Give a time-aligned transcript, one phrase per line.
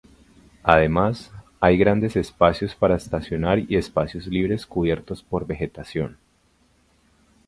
[0.63, 6.17] Además, hay grandes espacios para estacionar y espacios libres cubiertos por vegetación.